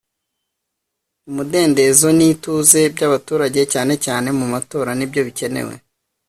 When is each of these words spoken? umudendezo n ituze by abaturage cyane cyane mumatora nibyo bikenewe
umudendezo 1.29 2.07
n 2.17 2.19
ituze 2.31 2.79
by 2.93 3.01
abaturage 3.07 3.61
cyane 3.73 3.93
cyane 4.05 4.27
mumatora 4.37 4.91
nibyo 4.95 5.21
bikenewe 5.27 5.73